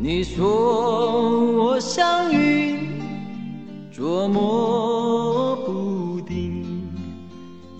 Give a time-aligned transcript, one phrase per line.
[0.00, 3.02] 你说我像云，
[3.90, 6.64] 捉摸不定，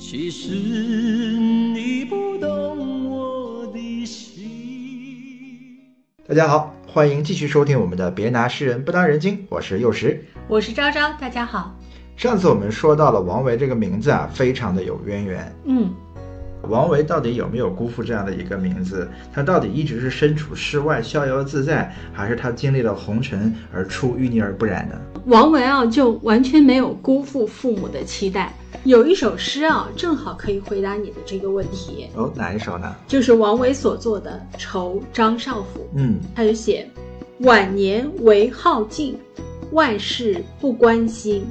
[0.01, 5.79] 其实你不懂我的心。
[6.27, 10.25] 大家好，欢迎继续收听我们的《别拿诗人不当人精》，我是幼时。
[10.49, 11.73] 我是昭昭，大家好。
[12.17, 15.55] 上次我们说到了王维这个名字啊，非常的有渊源。
[15.67, 15.95] 嗯，
[16.63, 19.09] 王维到底有没有辜负这样的一个名字？
[19.33, 24.95] 他到底一直是身处世外逍遥自在，还是他经历了红尘而出淤泥而不染呢？
[25.27, 28.53] 王维啊，就完全没有辜负父母的期待。
[28.85, 32.95] 有一首诗啊，正好可以回答你的这个问题，哦，哪一首呢？
[33.07, 35.81] 就是王维所作的《酬张少府》。
[35.95, 36.89] 嗯，他就写：
[37.41, 39.19] 晚年唯好静，
[39.73, 41.47] 万事不关心。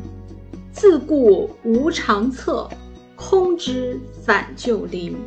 [0.72, 2.70] 自顾无长策，
[3.18, 5.18] 空知返旧林。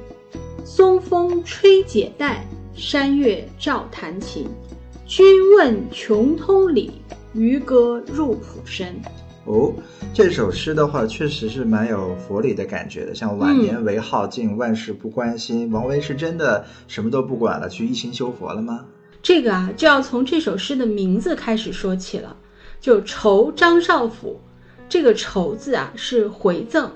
[0.64, 4.46] 松风吹解带，山月照弹琴。
[5.06, 5.26] 君
[5.56, 6.92] 问穷通理，
[7.32, 8.94] 渔歌入浦深。
[9.44, 9.72] 哦，
[10.14, 13.12] 这首诗的话，确实是蛮有佛理的感觉的。
[13.12, 15.68] 像晚年为好静，万事不关心。
[15.72, 18.86] 王维是真的什么都不管了，去一心修佛了吗？
[19.20, 22.36] 这个啊，就要从这首诗的名字开始说起了，
[22.80, 24.38] 就酬张少府。
[24.88, 26.90] 这个酬字啊，是回赠、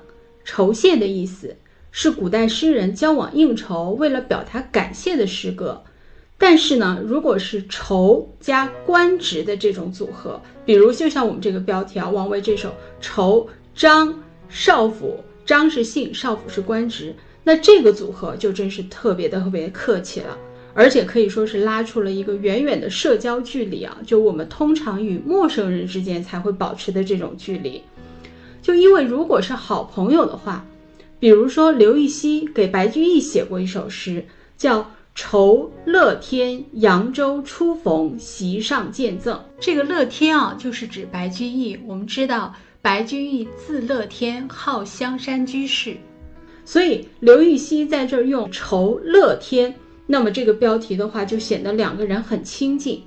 [0.44, 1.56] 酬谢的意思，
[1.90, 5.82] 是古代诗人交往应酬为了表达感谢的诗歌。
[6.36, 17.14] 但是呢，如果是酬加官职的这种组合，比如就像我们这个标题啊，王维这首酬张少府，张是姓，少府是官职，
[17.44, 20.36] 那这个组合就真是特别的特别客气了。
[20.74, 27.80] 而且可以说是拉出了一个远远的社交距离啊，就我们通常与陌生人之间才会保持的这种距离。
[28.64, 30.64] 就因为如果是好朋友的话，
[31.20, 34.24] 比如说刘禹锡给白居易写过一首诗，
[34.56, 34.80] 叫
[35.14, 39.36] 《酬乐天扬州初逢席上见赠》。
[39.60, 41.78] 这个乐天啊，就是指白居易。
[41.86, 45.98] 我们知道白居易字乐天，号香山居士，
[46.64, 49.74] 所以刘禹锡在这儿用酬乐天。
[50.06, 53.02] 那么这个标题的话，就显得两个人很亲近。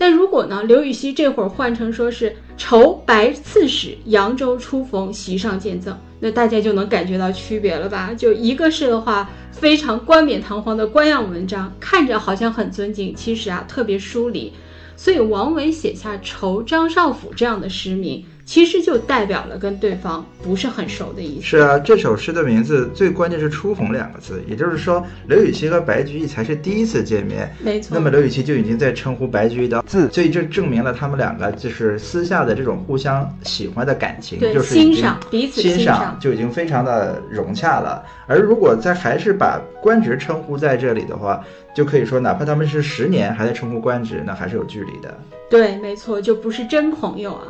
[0.00, 8.14] 但如果呢，刘禹锡这会儿换成说是酬白刺史扬州初逢席上见赠，那大家就能感觉到区别了吧？
[8.16, 14.50] 就一个是的话，非常冠冕堂皇的官样文章，看着好像很尊敬，其实啊特别疏离。
[14.96, 18.24] 所以王维写下酬张少府这样的诗名。
[18.50, 21.46] 其实就代表了跟对方不是很熟的意思。
[21.46, 27.48] 是啊，这首诗的名字最关键是“初逢”两个字，也就是说刘禹锡和白居易才是第一次见面。
[27.60, 27.94] 没错。
[27.94, 38.04] 那么刘禹锡就已经在称呼白居易的字，所以这证明了他们两个就是私下的这种互相喜欢的感情，就是欣赏彼此欣赏就已经非常的融洽了。
[38.26, 41.40] 而如果在还是把官职称呼在这里的话，
[41.72, 45.16] 就可以说哪怕他们是十年还在称呼官职，那还是有距离的。
[45.48, 47.44] 对，没错，就不是真朋友啊。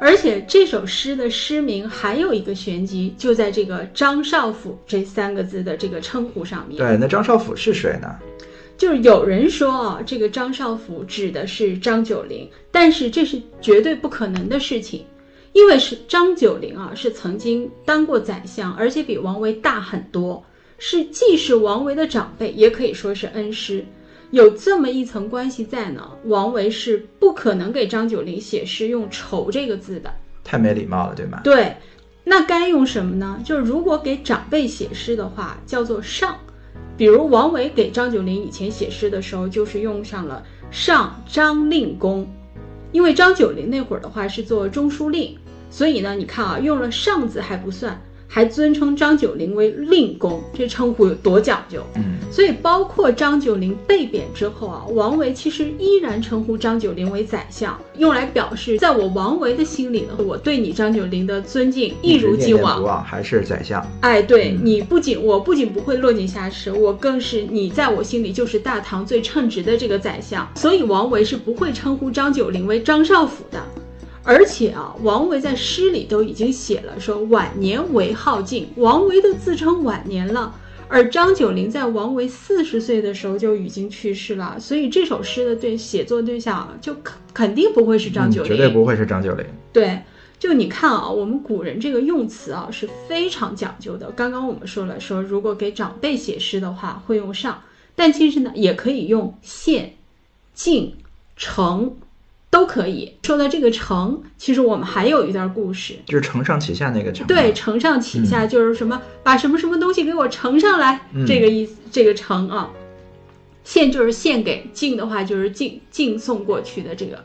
[0.00, 6.78] 而且这首诗的诗名还有一个玄机，就在这个张少府这三个字的这个称呼上面。
[6.78, 8.08] 对，那张少府是谁呢？
[8.78, 15.04] 就是有人说啊，这个张少府指的是张九龄，但是这是绝对不可能的事情，
[15.52, 20.42] 因为是张九龄啊，是曾经当过宰相，而且比王维大很多，
[20.78, 23.84] 是既是王维的长辈，也可以说是恩师。
[24.30, 30.12] 有这么一层关系在呢，王维是不可能给张九龄写诗用“愁”这个字的，
[30.44, 31.40] 太没礼貌了，对吗？
[31.42, 31.76] 对，
[32.22, 33.40] 那该用什么呢？
[33.44, 36.38] 就是如果给长辈写诗的话，叫做“上”。
[36.96, 42.30] 比如王维给张九龄以前写诗的时候，就是用上了“上张令公”，
[42.92, 45.36] 因为张九龄那会儿的话是做中书令，
[45.70, 48.00] 所以呢，你看啊，用了“上”字还不算。
[48.32, 51.82] 还尊称张九龄为令公，这称呼有多讲究？
[51.96, 63.84] 嗯，所以包括张九龄被贬之后啊，王维其实依然称呼张九龄为宰相，用来表示在我王维的心里呢，我对你张九龄的尊敬一如既往，还是宰相。
[64.00, 73.60] 哎，对你不仅我不仅不会落井下石，我更是你在我心里就是大唐最称职的这个宰相，所以王维是不会称呼张九龄为张少府的。
[74.22, 80.54] 而且啊，王维在诗里都已经写了说晚年为好静，王维都自称晚年了。
[80.88, 89.46] 而张九龄在王维四十岁的时候就已经去世了，所以这首诗的对写作对象就肯肯定不会是张九龄，绝对不会是张九龄。
[89.72, 90.00] 对，
[90.38, 94.10] 就你看啊，我们古人这个用词啊是非常讲究的。
[94.10, 97.62] 刚刚我们说了，说如果给长辈写诗的话会用上，
[97.94, 99.94] 但其实呢也可以用现、
[100.52, 100.94] 敬、
[101.36, 101.96] 承。
[102.50, 107.26] 都可以说到这个承，其实我们还有一段故事，就是承上启下那个承。
[107.26, 112.70] 对，承上启下就是什么，把什么什么东西给我承上来，这个意思，这个承啊。
[113.62, 117.24] 献就是献给，敬的话就是敬敬送过去的这个。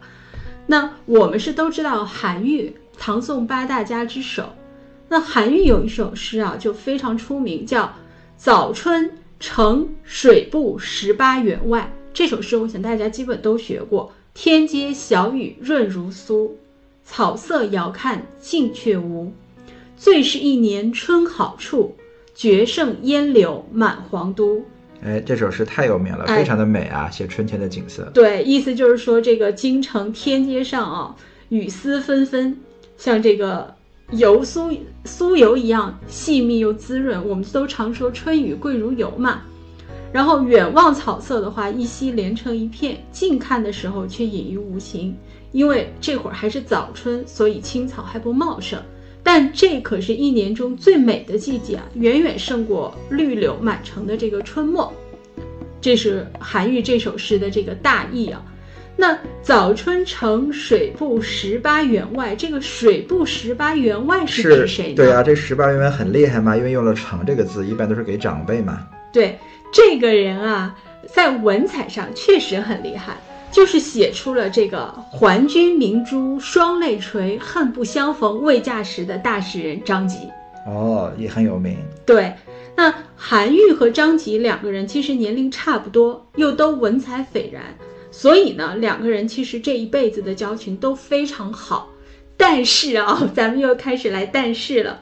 [0.67, 4.53] 那我们是都知道韩愈，唐宋八大家之首。
[5.07, 7.83] 那韩愈有一首诗啊，就非常出名，叫
[8.37, 11.91] 《早春呈水部十八员外》。
[12.13, 14.11] 这首诗我想大家基本都学过。
[14.35, 16.51] 天街小雨润如酥，
[17.05, 19.31] 草色遥看近却无。
[19.97, 21.95] 最是一年春好处，
[22.35, 24.61] 绝胜烟柳满皇都。
[25.01, 28.11] 哎，这首诗太有名了，非常的美啊，写春天的景色。
[28.13, 31.15] 对，意思就是说这个京城天街上啊，
[31.47, 32.57] 雨丝纷纷，
[32.97, 33.73] 像这个
[34.11, 37.25] 油酥酥油一样细密又滋润。
[37.25, 39.43] 我们都常说春雨贵如油嘛。
[40.15, 45.13] 然后远望草色的话，一溪连成一片；近看的时候却隐于无形。
[45.51, 48.81] 因为这会儿还是早春，所以青草还不茂盛。
[49.21, 54.89] 但这可是一年中最美的季节啊，远远胜过绿柳满城的这个春末。
[55.81, 58.41] 这是韩愈这首诗的这个大意啊。
[58.95, 64.95] 那早春呈水部十八员外，这个水部十八员外是指谁呢？
[64.95, 68.87] 对啊，这十八员外很厉害嘛，因为用了“城”这个字，一般都是给长辈嘛。
[69.11, 69.37] 对。
[69.75, 70.73] 这个人啊，
[71.05, 73.17] 在文采上确实很厉害，
[73.51, 80.29] 就是写出了这个“还君明珠双泪垂，恨不相逢未嫁时”的大诗人张籍。
[80.65, 81.77] 哦，也很有名。
[82.05, 82.33] 对，
[82.77, 87.61] 那韩愈和张籍两个人其实年龄差不多，又都文采斐然，
[88.11, 91.89] 所以呢，两个人其实这一辈子的交情都非常好。
[92.37, 95.01] 但是啊， 咱们又开始来但是了。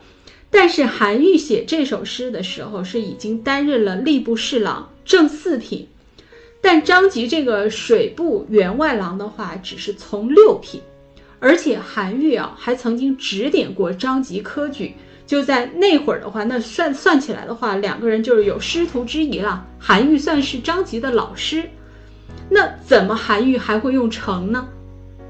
[0.53, 5.87] 但是韩愈写这首诗的时候是已经担任了吏部侍郎、正四品，
[6.61, 10.79] 但张籍这个水部员外郎的话只是从六品，
[11.39, 14.93] 而且韩愈啊还曾经指点过张籍科举，
[15.25, 19.65] 就在那会儿的话，那算算起来的话，两个人就是有师徒之谊了。
[19.79, 21.63] 韩愈算是张籍的老师，
[22.49, 24.67] 那怎么韩愈还会用成呢？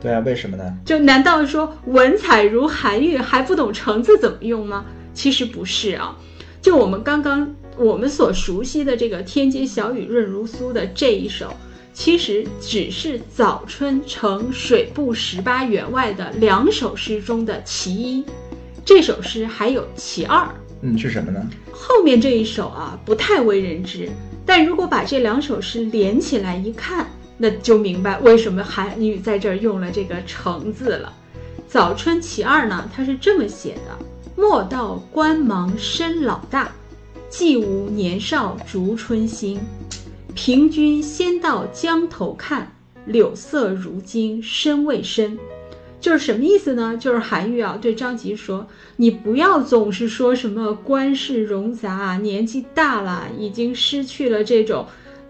[0.02, 0.78] 对啊，为什么呢？
[0.84, 4.84] 就难道说文采如韩愈还不懂成字怎么用吗？
[5.14, 6.18] 其实不是啊，
[6.62, 11.54] 就我们刚刚我们所熟悉的这个“天街小雨润如酥”的这一首，
[11.94, 18.26] 其实只是早春呈水部十八员外的两首诗中的其一。
[18.86, 20.48] 这首诗还有其二，
[20.82, 21.42] 嗯，是什么呢？
[21.72, 24.10] 后面这一首啊，不太为人知。
[24.46, 27.08] 但如果把这两首诗连起来一看，
[27.38, 31.14] 那就明白为什么韩愈在这儿用了这个“呈”字了。
[31.68, 34.06] 早春其二呢，他是这么写的。
[34.36, 36.72] 莫道官忙身老大，
[37.30, 39.60] 既无年少逐春心。
[40.34, 42.72] 凭君先到江头看，
[43.06, 45.38] 柳色如今深未深。
[46.02, 46.98] 就是什么意思呢？
[46.98, 54.86] 就是韩愈啊对张籍说：“你不要总是说什么官事冗杂，年纪大了，已经失去了这种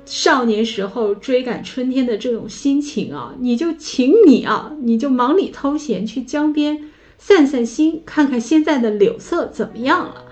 [0.06, 3.36] 少年时候追赶春天的这种心情啊！
[3.40, 6.82] 你就请你啊，你就忙里偷闲去江边。”
[7.25, 10.25] 散散心，看看现在的柳色怎么样了。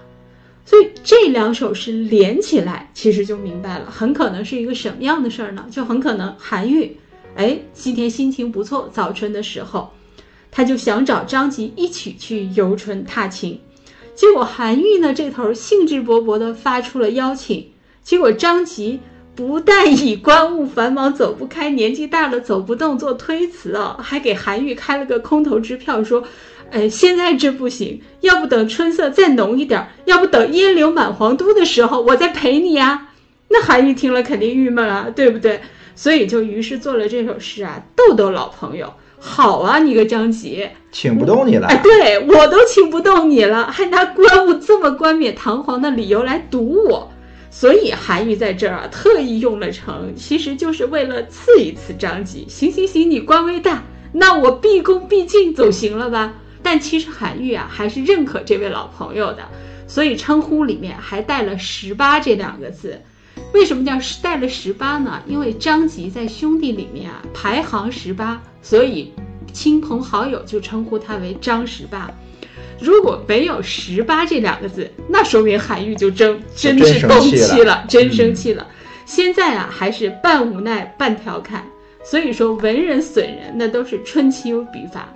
[0.65, 5.65] 所以这两首诗连起来，其实就明白了，很可能是一个什么样的事儿呢？
[5.71, 6.97] 就很可能韩愈，
[7.37, 9.93] 哎，今天心情不错，早春的时候，
[10.51, 13.61] 他就想找张籍一起去游春踏青。
[14.13, 17.71] 结果韩愈呢，这头兴致勃勃地发出了邀请，
[18.03, 18.99] 结果张籍
[19.33, 26.25] 不但以官务繁忙走不开，年纪大了走不动做推辞啊，还给韩愈开了个空头支票，说。
[26.71, 33.09] 哎，现在这不行，要不等春色再浓一点，要不等烟柳满皇都的时候，我再陪你呀。
[33.49, 35.59] 那韩愈听了肯定郁闷了，对不对？
[35.93, 38.93] 所以就于是做了这首诗啊，逗逗老朋友。
[39.19, 41.67] 好啊，你个张籍，请不动你了。
[41.67, 47.11] 哎，对我都请不动你了，还拿官务这么冠冕堂皇的理由来堵我。
[47.51, 52.45] 所以韩愈在这儿啊，特意用了成，其实就是为了刺一刺张籍。
[52.47, 56.33] 行行行，你官威大，那我毕恭毕敬总行了吧？
[56.63, 59.43] 但其实韩愈啊还是认可这位老朋友的，
[59.87, 63.01] 所以称呼里面还带了十八这两个字。
[63.53, 65.21] 为什么叫带了十八呢？
[65.25, 69.13] 因为张籍在兄弟里面啊排行十八，所以
[69.53, 72.09] 亲朋好友就称呼他为张十八。
[72.79, 78.67] 如果没有十八这两个字，那说明韩愈就真真是动气了，真生气了。
[79.05, 81.63] 现在啊还是半无奈半调侃，
[82.03, 85.07] 所以说文人损人那都是春秋笔法。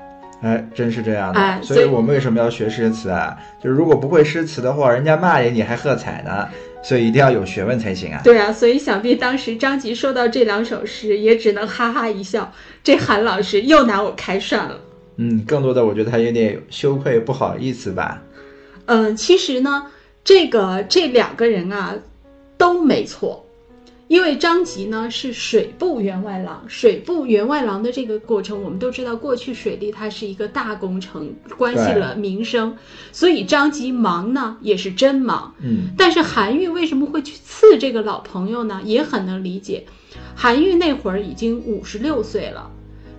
[0.46, 3.36] 哎，真是这样的，所以我们为什么要学诗词啊？
[3.60, 6.48] 就是如果不会诗词的话，人家骂你你还喝彩呢，
[6.84, 8.22] 所以一定要有学问才行啊。
[8.24, 14.80] 对啊，所以想必当时张籍收到这两首诗，也只能哈哈一笑，这韩老师又拿我开涮了。
[15.18, 18.22] 嗯，更多的我觉得他有点羞愧，不好意思吧。
[18.86, 19.88] 嗯，其实呢，
[20.24, 21.96] 这个这两个人啊，
[22.56, 23.45] 都没错，
[24.07, 32.77] 因为张籍呢是水部员外郎，水部员外郎的这个过程，我们都知道，过去水利它是一个大工程，关系了民生，
[33.12, 35.55] 所以张籍忙呢也是真忙。
[35.59, 38.79] 嗯，但是韩愈为什么会去刺这个老朋友呢？
[38.83, 39.85] 也很能理解。
[40.35, 42.69] 韩愈那会儿已经五十六岁了，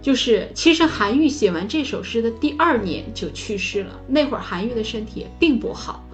[0.00, 4.00] 就是其实韩愈写完这首诗的第二年就去世了。
[4.06, 6.06] 那会儿韩愈的身体也并不好，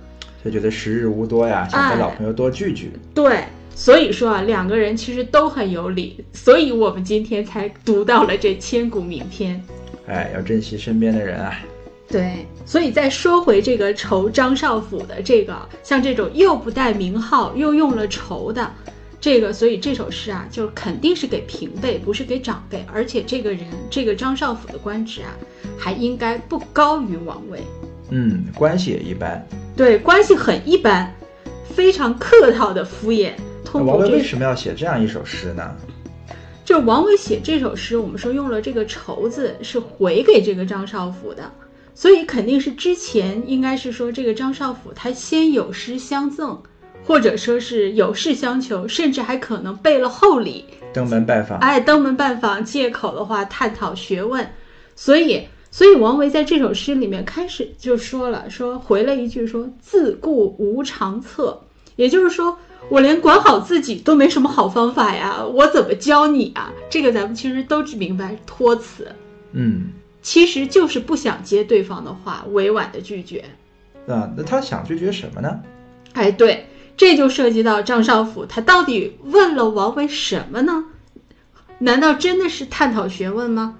[0.42, 2.92] 就觉得时日无多呀，想哎和老朋友多聚聚。
[3.14, 9.60] 对，所以说啊，两个人其实都很有理，所以我们今天才读到了这千古名篇。
[10.06, 11.58] 哎，要珍惜身边的人啊。
[12.08, 18.70] 对，所以再说回这个仇张少府的这个，像这种又不带名号又用了仇的，
[19.18, 25.32] 这个，所以这首诗啊，就肯定是给平辈，不是给长辈，而且这个人，这个张少府的官职啊，
[25.78, 27.60] 还应该不高于王位，
[28.10, 29.44] 嗯，关系也一般。
[29.74, 31.10] 对，关系很一般，
[31.74, 33.30] 非常客套的敷衍。
[33.74, 35.74] 那王维为什么要写这样一首诗呢？
[36.64, 41.50] 就王维写这首诗，我们说用了这个“愁”字，是回给这个张少府的，
[41.94, 46.62] 所以肯定是之前应该是说这个张少府他先有诗相赠，
[47.04, 51.58] 或者说是有事相求，甚至还可能备了厚礼，登门拜访。
[51.58, 54.48] 哎，登门拜访，借口的话探讨学问，
[54.94, 61.60] 所以，所以王维在这首诗里面开始就说了，说回了一句说自顾无长策，
[61.96, 62.56] 也就是说
[62.88, 66.72] 我连管好自己都没什么好方法呀，我怎么教你啊？
[66.90, 69.10] 这个咱们其实都明白托词，
[69.52, 73.44] 嗯，其实就是不想接对方的话，委婉的拒绝。
[74.06, 75.60] 啊，那他想拒绝什么呢？
[76.12, 80.84] 哎，对，这就涉及到张少府，他到底问了王维什么呢？
[81.78, 83.78] 难道真的是探讨学问吗？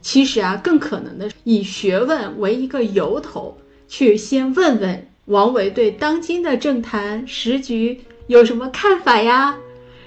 [0.00, 3.58] 其实啊，更可能的是以学问为一个由头，
[3.88, 9.56] 去先问问王维对当今的政坛时局有什么看法呀？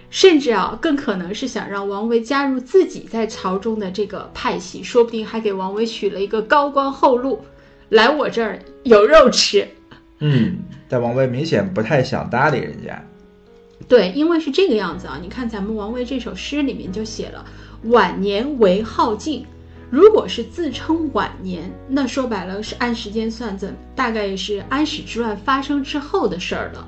[0.10, 7.44] 甚至啊，更可能是想让王维加入自己在朝中的这个派系，说不定还给王维许了一个高官厚禄，
[7.90, 9.68] 来我这儿有肉吃。
[10.20, 13.04] 嗯，但王维明显不太想搭理人家。
[13.88, 15.20] 对，因为是这个样子啊。
[15.22, 17.46] 你看咱们王维这首诗里面就写了
[17.92, 19.46] “晚年为好静”，
[19.92, 26.88] 如果是自称晚年，那说白了是按时间算的，大概也是安史之乱发生之后的事儿了。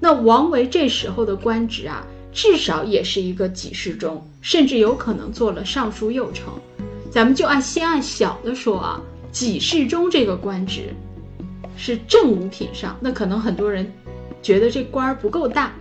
[0.00, 6.58] 那王维这时候的官职啊，至少也是一个给事中，甚至有可能做了尚书右丞。
[7.10, 9.00] 咱们就按先按小的说啊，
[9.32, 10.94] 给事中这个官职
[11.76, 13.92] 是正五品上，那可能很多人
[14.40, 15.72] 觉得这官儿不够大。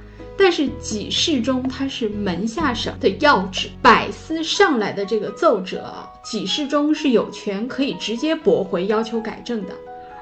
[0.42, 5.94] 但是给事中它是门下省的要职，百司上来的这个奏折，
[6.32, 9.74] 给事中是有权可以直接驳回，要求改正的。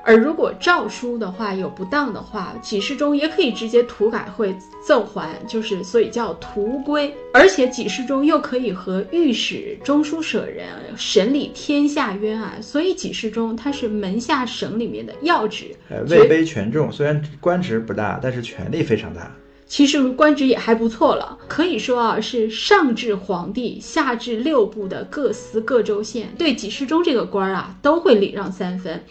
[0.08, 7.14] 而如果诏书的话有不当的话，给事中也可以直接涂改会奏还，就是所以叫涂归。
[7.34, 19.30] 而且给事中又可以和御史、中书舍人审理天下冤案，所以给事中它是门下省里面的要职，呃，位卑权重，虽然官职不大，但是权力非常大。
[19.66, 29.04] 其实官职也还不错了，可以说啊是上至皇帝，下至六部的各司各州县，对给事中这个官儿啊都会礼让三分。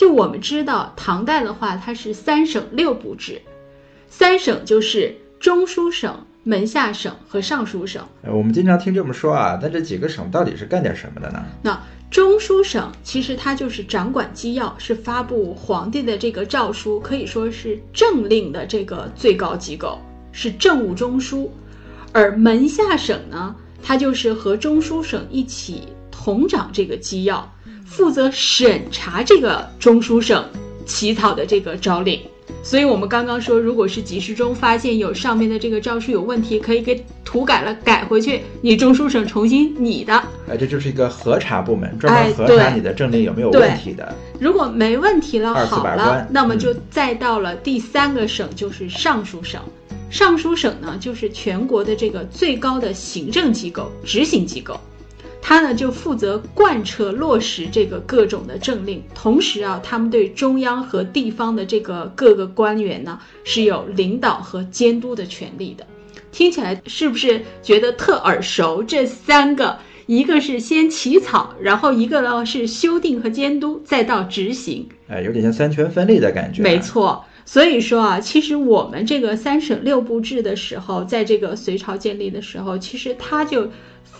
[0.00, 3.38] 就我们知道，唐代的话它是三省六部制，
[4.08, 8.02] 三省就是中书省、门下省和尚书省。
[8.22, 11.44] 呃，我们经常听这么说啊，但这几个省到底是干点什么的呢？
[11.60, 11.78] 那
[12.10, 19.98] 中书省其实它就是掌管机要，是发布皇帝的这个诏书，可以说是政令的这个最高机构，
[20.32, 21.46] 是政务中枢。
[22.10, 25.88] 而门下省呢，它就是和中书省一起
[26.22, 27.50] 统掌这个机要，
[27.86, 30.44] 负责审查这个中书省
[30.84, 32.20] 起草的这个诏令。
[32.62, 40.12] 所以我们刚刚说，如果是集事中发现有上面的这个诏书有问题，可以给涂改了，改回去，你中书省重新拟的。
[40.46, 44.14] 哎，这就是一个核查部门，专哎门核查你的政令有没有问题的。
[44.38, 49.58] 如果没问题了，好了，那么就嗯再到了第三个省，就是尚书省。
[50.10, 54.78] 尚书省呢，就是全国的这个最高的行政机构、执行机构，
[55.50, 65.84] 它呢就负责贯彻落实这个各种的政令，同时啊，他们对中央和地方的这个各个官员呢是有领导和监督的权利的。
[66.30, 68.80] 听起来是不是觉得特耳熟？
[68.84, 69.76] 这三个，
[70.06, 74.88] 一个是先起草，然后一个呢是修订和监督，再到执行。
[75.08, 76.62] 哎，有点像三权分立的感觉。
[76.62, 76.78] 没。
[76.78, 83.68] 错，所以说啊，其实我们这个三省六部制的时候，在这个隋朝建立的时候，其实它就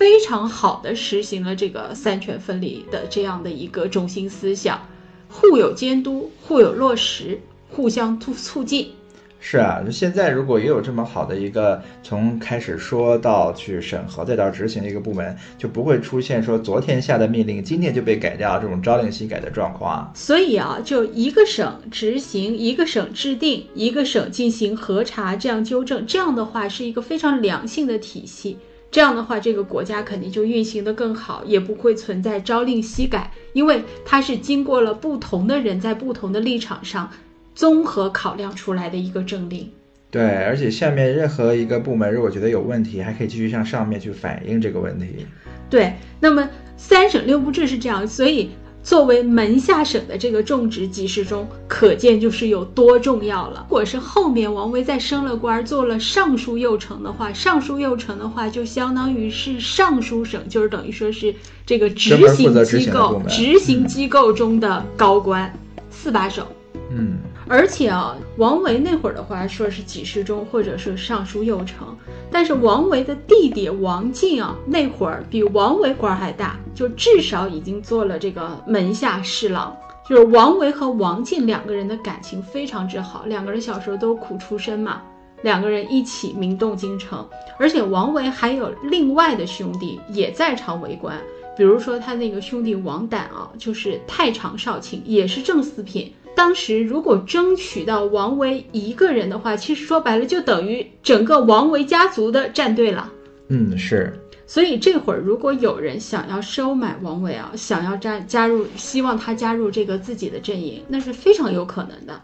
[0.00, 4.80] 非常好的实行了这个三权分离的这样的一个中心思想，
[5.28, 7.38] 互有监督，互有落实，
[7.68, 8.92] 互相促促进。
[9.40, 20.10] 是啊，就现在如果也有这么好的一个从开始说到去审核再到执行的一个部门，就不会出现说昨天下的命令今天就被改掉这种朝令夕改的状况啊。
[20.14, 28.56] 所以啊，就一个省执行，一个省制定，一个省进行核查，这样纠正，这样的话是一个非常良性的体系。
[28.90, 37.08] 这样的话，这个国家肯定就运行的更好，也不会存在朝令夕改，因为它是经过了不同的人在不同的立场上
[37.54, 39.70] 综合考量出来的一个政令。
[40.10, 45.24] 对，而且下面任何一个部门如果觉得有问题，还可以继续向上面去反映这个问题。
[45.68, 48.50] 对，那么三省六部制是这样，所以。
[48.82, 53.66] 作为门下省的这个种植集市中，可见就是有多重要了。
[53.68, 61.34] 如果是后面王维再升了官，做了尚书右丞的话，尚书右丞的话就相当于是尚书省，就是等于说是
[61.66, 65.52] 这个执行机构、执行机构中的高官，
[65.90, 66.46] 四把手。
[66.90, 67.18] 嗯。
[67.50, 71.98] 而且啊，王维那会儿的话，说是给事中或者是尚书右丞，
[72.30, 79.76] 但是王维的弟弟王进啊，那会儿比王维官还大，就至少已经做了这个门下侍郎。
[80.08, 85.02] 就是王维和王进两个人的感情非常之好，两个人小时候都苦出身嘛，
[85.42, 87.28] 两个人一起名动京城。
[87.58, 91.18] 而且王维还有另外的兄弟也在朝为官，
[91.56, 96.12] 比如说他那个兄弟王胆啊，就是太常少卿，也是正四品。
[96.40, 103.12] 当时如果争取到王维一个人的话，其实说白了就等于整个王维家族的战队了。
[103.48, 104.10] 嗯，是。
[104.46, 112.18] 所以这会儿如果有人想要收买王维啊，想要加加入，希望他加入这个自己的阵营，那是非常有可能的。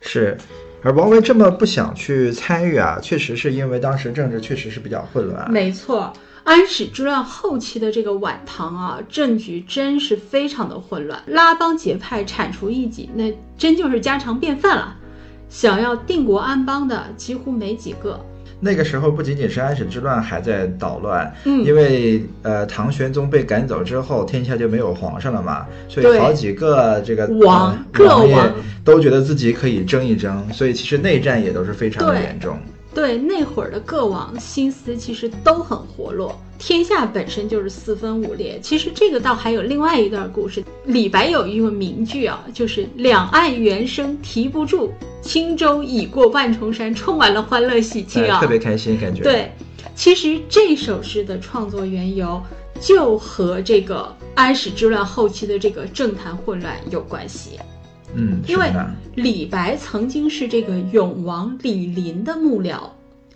[0.00, 0.36] 是，
[0.82, 5.48] 而王维这么不想去参与啊，确实是因为当时政治确实是比较混乱。
[5.48, 6.12] 没错。
[6.50, 14.96] 安史之乱后期的这个晚唐啊，政局真是非常的混乱，拉帮结派、铲除异己，那真就是家常便饭了。
[15.48, 18.18] 想要定国安邦的几乎没几个。
[18.58, 28.36] 那个时候不仅仅是安史之乱还在捣乱，嗯，因为呃唐玄宗被赶走之后，天下就没有皇上了嘛，所以好几个这个王各王爷
[28.84, 32.58] 都觉得自己可以争一争，所以其实内战也都是非常的严重。
[32.94, 38.58] 对那会儿的各王心思其实都很活络，天下本身就是四分五裂。
[38.60, 40.64] 其实这个倒还有另外一段故事。
[40.84, 44.90] 李白有一个名句啊，就是“两岸猿声啼不住，
[45.22, 49.22] 轻舟已过万重山”，充满了欢乐喜庆啊，特别开心感觉。
[49.22, 49.52] 对，
[49.94, 52.42] 其实这首诗的创作缘由
[52.80, 57.50] 就和这个安史之乱后期的这个政坛混乱有关系。
[58.14, 58.72] 嗯，因为
[59.14, 62.90] 李白曾经是这个永王李璘的幕僚，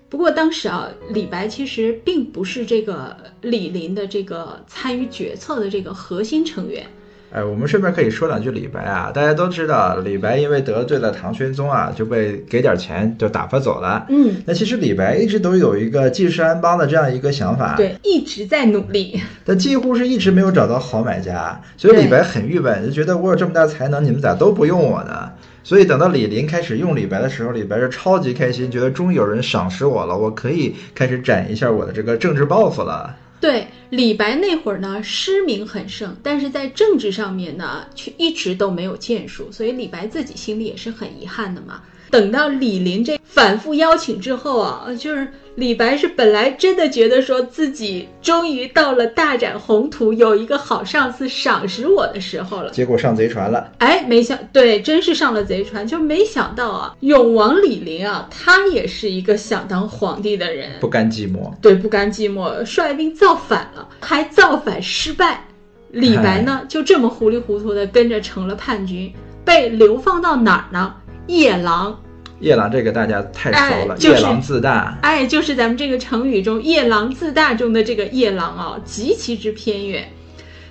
[0.09, 6.87] 不过当时啊，李白其实并不是这个李璘的这个参与决策的这个核心成员。
[7.31, 9.11] 哎，我们顺便可以说两句李白啊。
[9.13, 14.07] 大家都知道，李白因为得罪了唐玄宗啊，就被给点钱就打发走了。
[14.09, 25.31] 嗯，那其实李白一直都有一个济世安邦的这样一个想法，对，一直在努力， 但几乎是一直没有找到好买家，所以李白很郁闷，就觉得我有这么大才能，你们咋都不用我呢？
[25.65, 33.17] 所以等到李林开始用李白的时候，李白是超级开心，觉得终于有人赏识我了，我可以开始展一下我的这个政治抱负了。
[33.45, 41.83] 对李白那会儿呢，诗名很盛，但是在政治上面呢，却一直都没有建树，所以李白自己心里也是很遗憾的嘛。
[42.11, 53.71] 等到李林这反复邀请之后啊，就是李白是本来真的觉得说自己终于到了大展宏图，有一个好上司赏识我的时候了，结果上贼船了。
[53.79, 61.55] 哎，没想对，真是上了贼船，就没想到啊，永王李璘啊，他也是一个想当皇帝的人，不甘寂寞。
[61.61, 65.47] 对，不甘寂寞，率兵造反了，还造反失败。
[65.93, 69.15] 李白呢，就这么糊里糊涂的跟着成了叛军，
[69.45, 70.93] 被流放到哪儿呢？
[71.29, 71.97] 夜郎。
[72.41, 80.09] 夜郎这个大家太熟了，夜郎自大，哎，就是咱们这个成语中“夜郎自大”中的这个夜郎啊，极其之偏远。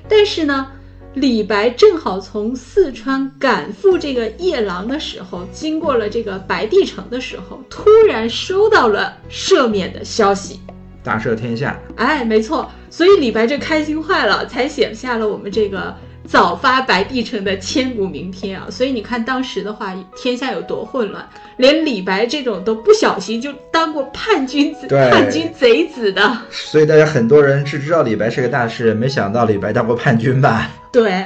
[0.07, 0.67] 但是呢，
[1.13, 10.59] 李白正好从四川赶赴这个夜郎的时候，经过了这个白帝城的时候，突然收到了赦免的消息，
[11.01, 11.79] 大赦天下。
[11.95, 15.95] 哎，没错，所以李白这开心坏了，才写下了我们这个。
[16.27, 26.37] 早发白帝城的千古名篇啊，所以你看当时的话，天下有多混乱，连李白这种都不小心就当过叛军子、叛军贼子的。
[26.49, 30.71] 所以大家很多人只知道李白是个大诗人，没想到李白当过叛军吧？
[30.91, 31.25] 对，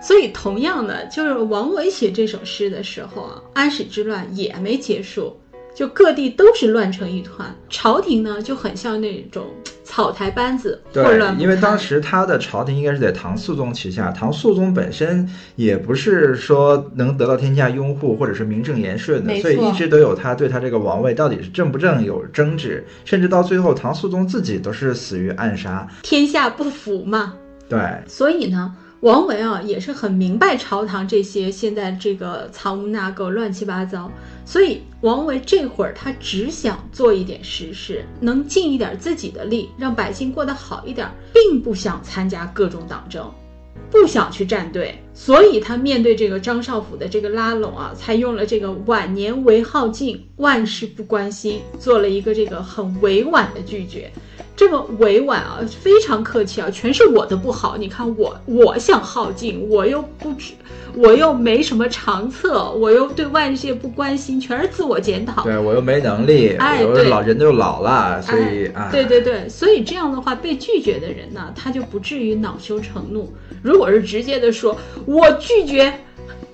[0.00, 5.36] 所以同样的，就是王维写这首诗的时候啊，安史之乱也没结束。
[5.76, 9.44] 就各地都是乱成一团，朝廷呢就很像那种
[9.84, 25.86] 草台班子，混对乱，因为当时他的朝廷应该是在唐肃宗旗下，唐肃宗本身也不是说能得到天下拥护或者是名正言顺的，所以一直都有他对他这个王位到底是正不正有争执，甚至到最后唐肃宗自己都是死于暗杀。
[26.02, 27.34] 天下不服嘛。
[27.68, 34.10] 对，所以呢，王维啊也是很明白朝堂这些现在这个藏污纳垢、乱七八糟，
[34.46, 43.28] 所以王维这会儿他只想做一点实事，能尽一点自己的力，让百姓过得好一点，并不想参加各种党争。
[43.90, 54.10] 不想去站队，所以他面对这个张少府的这个拉拢啊，才用了这个晚年为好静，万事不关心，做了一个这个很委婉的拒绝。
[54.56, 57.76] 这么委婉啊，非常客气啊，全是我的不好。
[57.76, 60.54] 你看我，我想耗尽，我又不知，
[60.94, 65.44] 我又没什么长策，我又对外界不关心，全是自我检讨。
[65.44, 73.30] 对我又没能力，哎对老人就老了，所以啊，对对对，所以这样的话，被拒绝的人呢，他就不至于恼羞成怒。
[73.62, 75.92] 如果是直接的说“我拒绝”，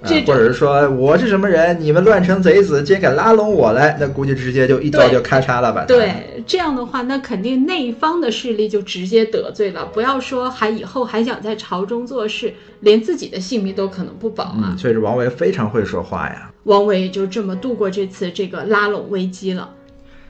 [0.04, 5.84] 这或者是说我是什么人，你们乱成贼子，竟然敢拉拢我来，那估计直接就一刀就咔嚓了吧？
[5.86, 9.86] 对这样的话，那肯定那一方的势力就直接得罪了。
[9.86, 14.70] 不要说还以后还想在朝中做事，连自己的性命都可能不保啊。
[14.72, 16.50] 嗯，所以这王维非常会说话呀。
[16.64, 19.70] 王维就这么度过这次这个拉拢危机了。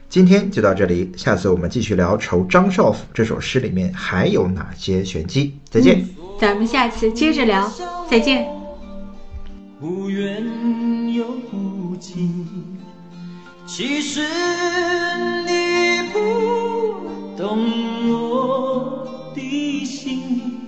[0.09, 5.57] 今天就到这里，下次我们继续聊《酬张少府》这首诗里面还有哪些玄机。
[5.71, 6.07] 再见。
[6.39, 7.71] 咱们下次接着聊，
[8.09, 8.62] 再见。
[9.83, 12.45] 不远又不近
[13.65, 14.21] 其实
[15.45, 20.62] 你不懂我的心